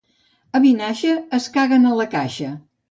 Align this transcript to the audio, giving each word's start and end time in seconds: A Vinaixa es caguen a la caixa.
A 0.59 0.61
Vinaixa 0.63 1.13
es 1.41 1.49
caguen 1.59 1.87
a 1.93 1.97
la 2.03 2.11
caixa. 2.19 2.55